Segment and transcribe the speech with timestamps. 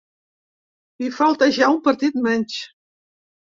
[1.09, 2.59] I falta ja un partit menys.